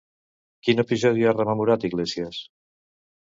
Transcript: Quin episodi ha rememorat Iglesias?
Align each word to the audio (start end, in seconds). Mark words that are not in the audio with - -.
Quin 0.67 0.81
episodi 0.83 1.27
ha 1.27 1.33
rememorat 1.35 1.87
Iglesias? 1.91 2.41